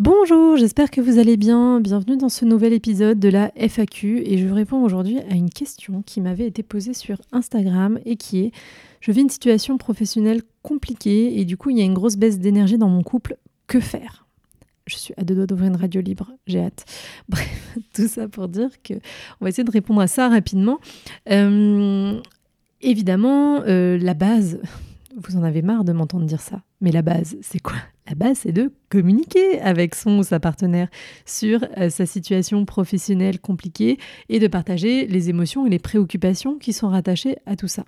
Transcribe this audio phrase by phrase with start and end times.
[0.00, 1.80] Bonjour, j'espère que vous allez bien.
[1.80, 6.02] Bienvenue dans ce nouvel épisode de la FAQ et je réponds aujourd'hui à une question
[6.02, 8.52] qui m'avait été posée sur Instagram et qui est
[9.00, 12.40] je vis une situation professionnelle compliquée et du coup il y a une grosse baisse
[12.40, 13.36] d'énergie dans mon couple.
[13.68, 14.26] Que faire?
[14.88, 16.84] Je suis à deux doigts d'ouvrir une radio libre, j'ai hâte.
[17.28, 18.94] Bref, tout ça pour dire que
[19.40, 20.80] on va essayer de répondre à ça rapidement.
[21.30, 22.20] Euh,
[22.80, 24.58] évidemment, euh, la base,
[25.16, 27.76] vous en avez marre de m'entendre dire ça, mais la base, c'est quoi?
[28.06, 30.88] La base, c'est de communiquer avec son ou sa partenaire
[31.24, 36.72] sur euh, sa situation professionnelle compliquée et de partager les émotions et les préoccupations qui
[36.72, 37.84] sont rattachées à tout ça.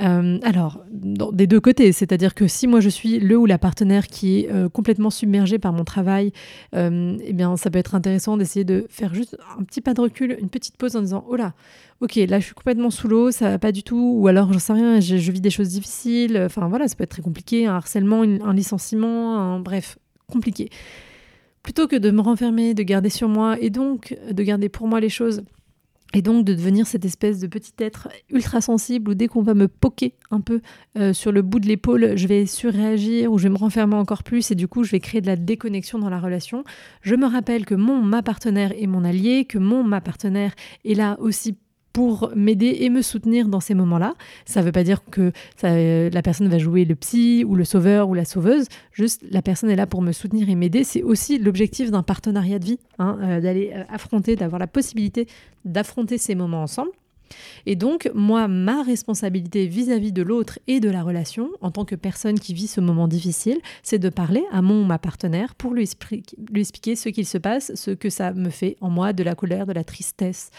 [0.00, 4.06] Euh, alors, des deux côtés, c'est-à-dire que si moi je suis le ou la partenaire
[4.06, 6.32] qui est euh, complètement submergé par mon travail,
[6.74, 10.36] eh bien ça peut être intéressant d'essayer de faire juste un petit pas de recul,
[10.40, 11.52] une petite pause en disant oh là,
[12.00, 14.58] ok, là je suis complètement sous l'eau, ça va pas du tout, ou alors j'en
[14.58, 17.74] sais rien, je, vis des choses difficiles, enfin voilà, ça peut être très compliqué, un
[17.74, 19.98] harcèlement, un licenciement, un, bref,
[20.30, 20.70] compliqué.
[21.62, 25.00] Plutôt que de me renfermer, de garder sur moi et donc de garder pour moi
[25.00, 25.42] les choses
[26.14, 29.54] et donc de devenir cette espèce de petit être ultra sensible où dès qu'on va
[29.54, 30.60] me poquer un peu
[30.98, 34.22] euh, sur le bout de l'épaule, je vais surréagir ou je vais me renfermer encore
[34.22, 36.64] plus et du coup je vais créer de la déconnexion dans la relation.
[37.02, 40.94] Je me rappelle que mon ma partenaire est mon allié, que mon ma partenaire est
[40.94, 41.56] là aussi
[41.92, 44.14] pour m'aider et me soutenir dans ces moments-là.
[44.44, 48.08] Ça ne veut pas dire que la personne va jouer le psy ou le sauveur
[48.08, 50.84] ou la sauveuse, juste la personne est là pour me soutenir et m'aider.
[50.84, 55.26] C'est aussi l'objectif d'un partenariat de vie, hein, euh, d'aller euh, affronter, d'avoir la possibilité
[55.64, 56.90] d'affronter ces moments ensemble.
[57.66, 61.94] Et donc, moi, ma responsabilité vis-à-vis de l'autre et de la relation, en tant que
[61.94, 65.72] personne qui vit ce moment difficile, c'est de parler à mon ou ma partenaire pour
[65.72, 69.34] lui, expliquer ce qu'il se passe, ce que ça me fait en moi, de la
[69.34, 70.50] colère, de la tristesse,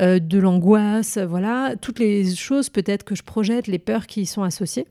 [0.00, 4.26] euh, de l'angoisse, voilà, toutes les choses peut-être que je projette, les peurs qui y
[4.26, 4.86] sont associées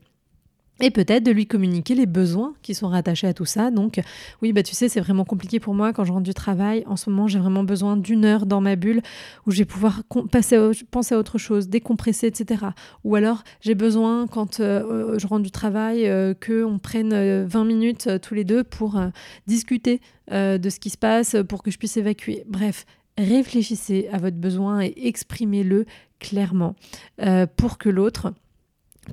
[0.80, 3.70] et peut-être de lui communiquer les besoins qui sont rattachés à tout ça.
[3.70, 4.00] Donc,
[4.42, 6.84] oui, bah tu sais, c'est vraiment compliqué pour moi quand je rentre du travail.
[6.86, 9.02] En ce moment, j'ai vraiment besoin d'une heure dans ma bulle
[9.46, 12.66] où je vais pouvoir penser à autre chose, décompresser, etc.
[13.04, 17.64] Ou alors, j'ai besoin, quand euh, je rentre du travail, euh, qu'on prenne 20 euh,
[17.64, 19.00] minutes tous les deux pour
[19.46, 22.44] discuter de ce qui se passe, pour que je puisse évacuer.
[22.46, 22.86] Bref,
[23.18, 25.86] réfléchissez à votre besoin et exprimez-le
[26.20, 26.76] clairement
[27.56, 28.32] pour que l'autre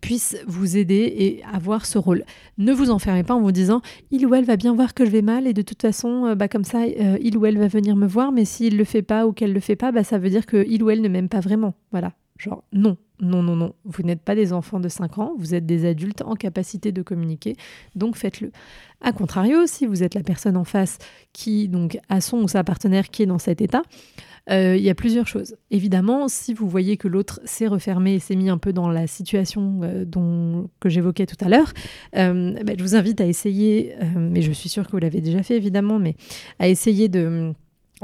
[0.01, 2.23] puisse vous aider et avoir ce rôle.
[2.57, 3.81] Ne vous enfermez pas en vous disant
[4.11, 6.35] il ou elle va bien voir que je vais mal et de toute façon, euh,
[6.35, 9.01] bah, comme ça, euh, il ou elle va venir me voir, mais s'il le fait
[9.01, 11.09] pas ou qu'elle le fait pas, bah, ça veut dire que il ou elle ne
[11.09, 11.73] m'aime pas vraiment.
[11.91, 12.13] Voilà.
[12.37, 13.73] Genre, non, non, non, non.
[13.83, 17.01] Vous n'êtes pas des enfants de 5 ans, vous êtes des adultes en capacité de
[17.01, 17.55] communiquer,
[17.95, 18.51] donc faites-le.
[19.01, 20.99] A contrario, si vous êtes la personne en face
[21.33, 23.81] qui donc a son ou sa partenaire qui est dans cet état,
[24.49, 25.55] il y a plusieurs choses.
[25.71, 29.07] Évidemment, si vous voyez que l'autre s'est refermé et s'est mis un peu dans la
[29.07, 31.73] situation euh, dont, que j'évoquais tout à l'heure,
[32.15, 35.43] euh, bah, je vous invite à essayer, mais je suis sûre que vous l'avez déjà
[35.43, 36.15] fait évidemment, mais
[36.59, 37.53] à essayer de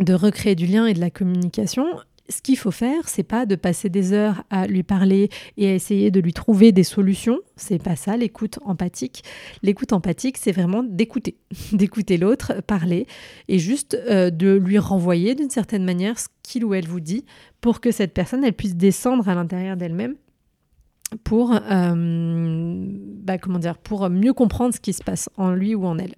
[0.09, 1.85] recréer du lien et de la communication
[2.29, 5.73] ce qu'il faut faire, c'est pas de passer des heures à lui parler et à
[5.73, 7.39] essayer de lui trouver des solutions.
[7.55, 9.23] C'est pas ça l'écoute empathique.
[9.61, 11.37] L'écoute empathique, c'est vraiment d'écouter,
[11.73, 13.07] d'écouter l'autre parler
[13.47, 17.25] et juste euh, de lui renvoyer d'une certaine manière ce qu'il ou elle vous dit
[17.61, 20.15] pour que cette personne elle puisse descendre à l'intérieur d'elle-même
[21.23, 22.87] pour, euh,
[23.23, 26.15] bah, comment dire, pour mieux comprendre ce qui se passe en lui ou en elle.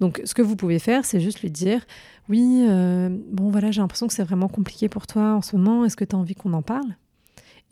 [0.00, 1.86] Donc, ce que vous pouvez faire, c'est juste lui dire
[2.28, 5.84] Oui, euh, bon, voilà, j'ai l'impression que c'est vraiment compliqué pour toi en ce moment.
[5.84, 6.96] Est-ce que tu as envie qu'on en parle?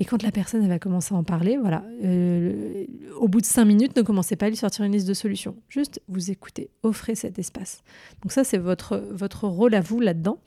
[0.00, 2.86] Et quand la personne va commencer à en parler, voilà, euh,
[3.18, 5.56] au bout de cinq minutes, ne commencez pas à lui sortir une liste de solutions.
[5.68, 7.82] Juste vous écoutez, offrez cet espace.
[8.22, 10.38] Donc, ça, c'est votre, votre rôle à vous là-dedans.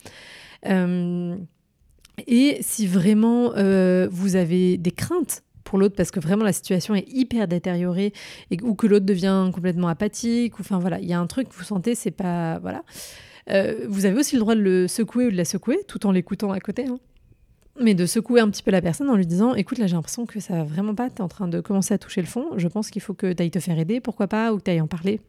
[2.26, 3.50] et si vraiment
[4.10, 8.12] vous avez des craintes pour l'autre parce que vraiment la situation est hyper détériorée
[8.62, 11.54] ou que l'autre devient complètement apathique ou enfin voilà il y a un truc que
[11.54, 12.82] vous sentez c'est pas voilà
[13.50, 16.12] euh, vous avez aussi le droit de le secouer ou de la secouer tout en
[16.12, 16.98] l'écoutant à côté hein.
[17.80, 20.26] mais de secouer un petit peu la personne en lui disant écoute là j'ai l'impression
[20.26, 22.46] que ça va vraiment pas tu es en train de commencer à toucher le fond
[22.56, 24.70] je pense qu'il faut que tu ailles te faire aider pourquoi pas ou que tu
[24.70, 25.20] ailles en parler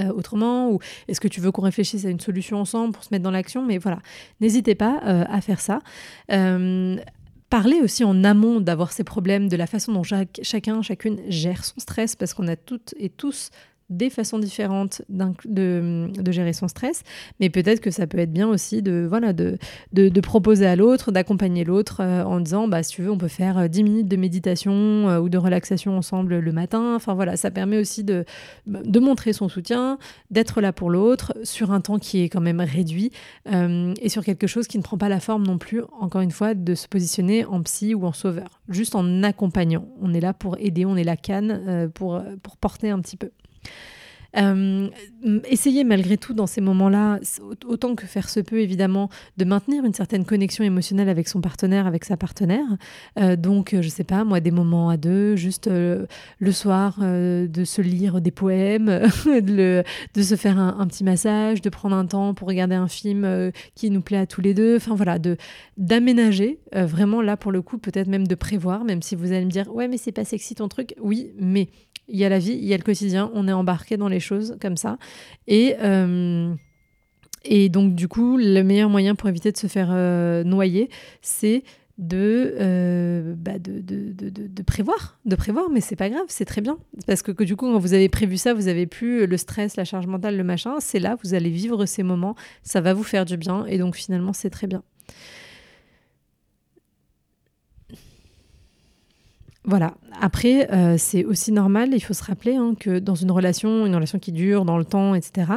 [0.00, 0.78] euh, autrement ou
[1.08, 3.66] est-ce que tu veux qu'on réfléchisse à une solution ensemble pour se mettre dans l'action
[3.66, 3.98] mais voilà
[4.40, 5.80] n'hésitez pas euh, à faire ça
[7.50, 11.78] parler aussi en amont d'avoir ces problèmes, de la façon dont chacun, chacune gère son
[11.80, 13.50] stress, parce qu'on a toutes et tous
[13.90, 17.02] des façons différentes de, gérer son stress,
[17.40, 19.58] mais peut-être que ça peut être bien aussi de, voilà, de,
[19.92, 23.28] de, proposer à l'autre, d'accompagner l'autre euh, en disant, bah, si tu veux, on peut
[23.28, 26.94] faire 10 euh, minutes de méditation euh, ou de relaxation ensemble le matin.
[26.94, 28.24] Enfin voilà, ça permet aussi de,
[28.66, 29.98] de montrer son soutien,
[30.30, 33.10] d'être là pour l'autre sur un temps qui est quand même réduit
[33.46, 36.54] et sur quelque chose qui ne prend pas la forme non plus, encore une fois,
[36.54, 39.88] de se positionner en psy ou en sauveur, juste en accompagnant.
[40.00, 43.30] On est là pour aider, on est la canne pour, pour porter un petit peu.
[44.36, 44.88] Euh,
[45.48, 47.18] essayez malgré tout dans ces moments-là,
[47.64, 51.86] autant que faire se peut évidemment, de maintenir une certaine connexion émotionnelle avec son partenaire,
[51.86, 52.66] avec sa partenaire.
[53.18, 56.06] Euh, donc, je sais pas, moi, des moments à deux, juste euh,
[56.38, 58.86] le soir, de se lire des poèmes,
[59.26, 59.82] de,
[60.16, 64.00] se faire un, petit massage, de prendre un temps pour regarder un film qui nous
[64.00, 64.76] plaît à tous les deux.
[64.76, 65.36] Enfin voilà, de
[65.76, 69.50] d'aménager vraiment là pour le coup, peut-être même de prévoir, même si vous allez me
[69.50, 70.94] dire ouais mais c'est pas sexy ton truc.
[71.00, 71.68] Oui, mais
[72.10, 74.20] il y a la vie, il y a le quotidien, on est embarqué dans les
[74.20, 74.98] choses comme ça.
[75.46, 76.52] Et, euh,
[77.44, 80.90] et donc, du coup, le meilleur moyen pour éviter de se faire euh, noyer,
[81.22, 81.62] c'est
[82.12, 86.60] euh, bah, de, de, de, de, prévoir, de prévoir, mais c'est pas grave, c'est très
[86.60, 86.78] bien.
[87.06, 89.76] Parce que, que, du coup, quand vous avez prévu ça, vous avez plus le stress,
[89.76, 93.02] la charge mentale, le machin, c'est là, vous allez vivre ces moments, ça va vous
[93.02, 94.82] faire du bien, et donc finalement, c'est très bien.
[99.70, 99.94] Voilà.
[100.20, 103.94] Après, euh, c'est aussi normal, il faut se rappeler hein, que dans une relation, une
[103.94, 105.52] relation qui dure dans le temps, etc.,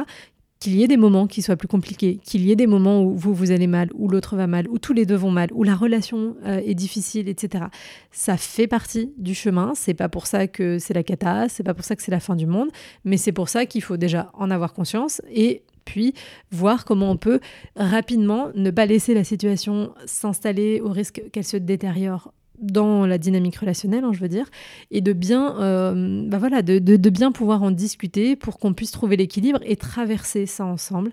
[0.60, 3.16] qu'il y ait des moments qui soient plus compliqués, qu'il y ait des moments où
[3.16, 5.64] vous, vous allez mal, où l'autre va mal, où tous les deux vont mal, où
[5.64, 7.64] la relation euh, est difficile, etc.
[8.12, 9.72] Ça fait partie du chemin.
[9.74, 12.20] C'est pas pour ça que c'est la cata, c'est pas pour ça que c'est la
[12.20, 12.68] fin du monde,
[13.04, 16.14] mais c'est pour ça qu'il faut déjà en avoir conscience et puis
[16.52, 17.40] voir comment on peut
[17.74, 23.56] rapidement ne pas laisser la situation s'installer au risque qu'elle se détériore dans la dynamique
[23.56, 24.46] relationnelle, hein, je veux dire,
[24.90, 26.78] et de bien, euh, bah voilà, de,
[27.10, 31.12] bien pouvoir en discuter pour qu'on puisse trouver l'équilibre et traverser ça ensemble.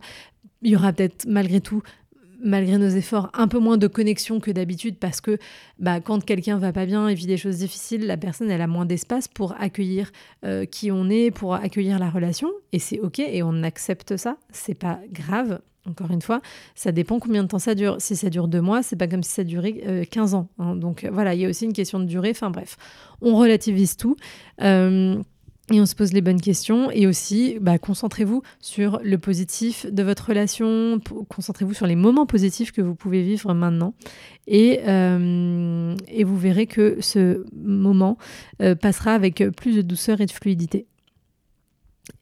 [0.61, 1.81] Il y aura peut-être malgré tout,
[2.43, 5.37] malgré nos efforts, un peu moins de connexion que d'habitude parce que
[5.79, 8.67] bah, quand quelqu'un va pas bien et vit des choses difficiles, la personne elle a
[8.67, 10.11] moins d'espace pour accueillir
[10.45, 14.37] euh, qui on est, pour accueillir la relation, et c'est ok et on accepte ça,
[14.51, 15.59] c'est pas grave.
[15.89, 16.41] Encore une fois,
[16.75, 17.95] ça dépend combien de temps ça dure.
[17.99, 20.47] Si ça dure deux mois, c'est pas comme si ça durait 15 euh, ans.
[20.59, 20.75] Hein.
[20.75, 22.29] Donc euh, voilà, il y a aussi une question de durée.
[22.31, 22.77] Enfin bref,
[23.21, 24.15] on relativise tout.
[24.61, 25.19] Euh,
[25.71, 26.91] et on se pose les bonnes questions.
[26.91, 30.99] Et aussi, bah, concentrez-vous sur le positif de votre relation.
[31.29, 33.93] Concentrez-vous sur les moments positifs que vous pouvez vivre maintenant.
[34.47, 38.17] Et, et vous verrez que ce moment
[38.81, 40.87] passera avec plus de douceur et de fluidité.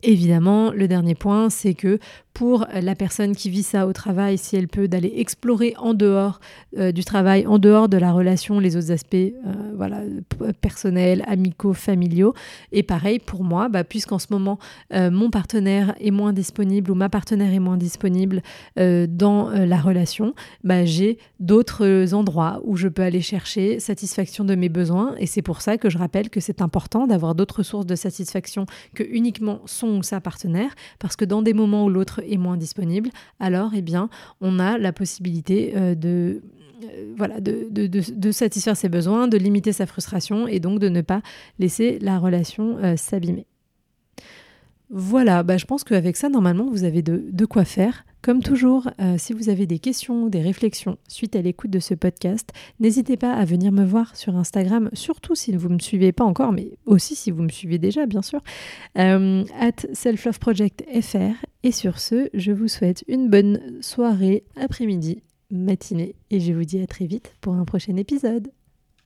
[0.04, 2.00] Évidemment, le dernier point, c'est que
[2.40, 6.40] pour la personne qui vit ça au travail, si elle peut d'aller explorer en dehors
[6.78, 9.34] euh, du travail, en dehors de la relation, les autres aspects euh,
[9.76, 10.04] voilà,
[10.62, 12.34] personnels, amicaux, familiaux.
[12.72, 14.58] Et pareil pour moi, bah, puisqu'en ce moment,
[14.94, 18.42] euh, mon partenaire est moins disponible ou ma partenaire est moins disponible
[18.78, 20.34] dans la relation,
[20.64, 25.14] bah, j'ai d'autres endroits où je peux aller chercher satisfaction de mes besoins.
[25.18, 28.66] Et c'est pour ça que je rappelle que c'est important d'avoir d'autres sources de satisfaction
[28.96, 33.10] que uniquement son ou sa partenaire, parce que dans des moments où l'autre moins disponible,
[33.40, 34.10] alors eh bien,
[34.42, 36.42] on a la possibilité euh, de
[36.84, 41.22] euh, voilà, de, satisfaire ses besoins, de limiter sa frustration et donc de ne pas
[41.58, 43.46] laisser la relation euh, s'abîmer.
[44.92, 48.06] Voilà, bah, je pense qu'avec ça, normalement, vous avez de, quoi faire.
[48.24, 51.94] Comme toujours, euh, si vous avez des questions, des réflexions suite à l'écoute de ce
[51.94, 52.50] podcast,
[52.80, 56.26] n'hésitez pas à venir me voir sur Instagram, surtout si vous ne me suivez pas
[56.26, 58.42] encore, mais aussi si vous me suivez déjà, bien sûr,
[58.98, 61.46] euh, at selfloveprojectfr.
[61.64, 65.22] Et sur ce, je vous souhaite une bonne soirée, après-midi,
[65.52, 68.50] matinée, et je vous dis à très vite pour un prochain épisode.